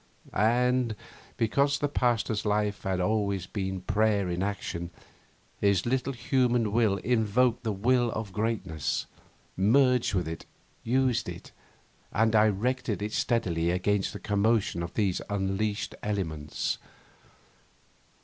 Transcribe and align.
And, 0.33 0.95
because 1.37 1.77
the 1.77 1.87
Pasteur's 1.87 2.43
life 2.43 2.81
had 2.81 2.93
been 2.97 3.05
always 3.05 3.45
prayer 3.45 4.29
in 4.31 4.41
action, 4.41 4.89
his 5.59 5.85
little 5.85 6.13
human 6.13 6.71
will 6.71 6.97
invoked 6.97 7.61
the 7.63 7.71
Will 7.71 8.09
of 8.13 8.33
Greatness, 8.33 9.05
merged 9.55 10.15
with 10.15 10.27
it, 10.27 10.47
used 10.83 11.29
it, 11.29 11.51
and 12.11 12.31
directed 12.31 13.03
it 13.03 13.13
steadily 13.13 13.69
against 13.69 14.11
the 14.11 14.19
commotion 14.19 14.81
of 14.81 14.95
these 14.95 15.21
unleashed 15.29 15.93
elements. 16.01 16.79